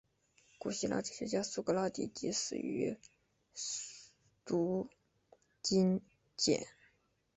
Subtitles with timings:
[0.57, 2.97] 古希腊哲学家苏格拉底即死于
[4.43, 4.89] 毒
[5.61, 6.01] 芹
[6.35, 6.65] 碱。